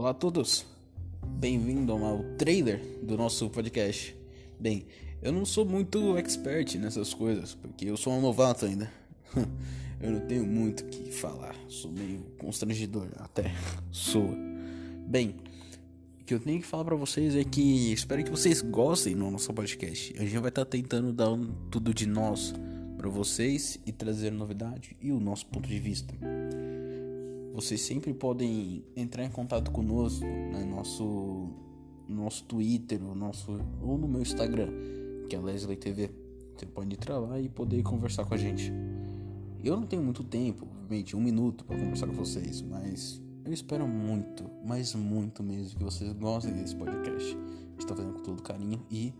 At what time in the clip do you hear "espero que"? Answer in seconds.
17.92-18.30